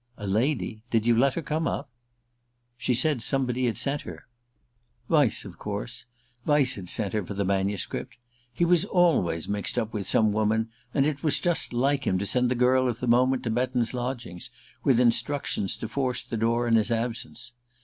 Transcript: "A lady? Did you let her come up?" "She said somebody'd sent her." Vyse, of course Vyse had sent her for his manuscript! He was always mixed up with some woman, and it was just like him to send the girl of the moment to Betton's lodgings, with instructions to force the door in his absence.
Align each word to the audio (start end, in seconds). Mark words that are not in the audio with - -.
"A 0.17 0.25
lady? 0.25 0.81
Did 0.89 1.05
you 1.05 1.15
let 1.15 1.35
her 1.35 1.43
come 1.43 1.67
up?" 1.67 1.87
"She 2.75 2.95
said 2.95 3.21
somebody'd 3.21 3.77
sent 3.77 4.01
her." 4.01 4.25
Vyse, 5.07 5.45
of 5.45 5.59
course 5.59 6.07
Vyse 6.43 6.73
had 6.73 6.89
sent 6.89 7.13
her 7.13 7.23
for 7.23 7.35
his 7.35 7.45
manuscript! 7.45 8.17
He 8.51 8.65
was 8.65 8.83
always 8.83 9.47
mixed 9.47 9.77
up 9.77 9.93
with 9.93 10.07
some 10.09 10.31
woman, 10.31 10.69
and 10.91 11.05
it 11.05 11.21
was 11.21 11.39
just 11.39 11.71
like 11.71 12.07
him 12.07 12.17
to 12.17 12.25
send 12.25 12.49
the 12.49 12.55
girl 12.55 12.87
of 12.87 12.99
the 12.99 13.05
moment 13.05 13.43
to 13.43 13.51
Betton's 13.51 13.93
lodgings, 13.93 14.49
with 14.83 14.99
instructions 14.99 15.77
to 15.77 15.87
force 15.87 16.23
the 16.23 16.35
door 16.35 16.67
in 16.67 16.77
his 16.77 16.89
absence. 16.89 17.51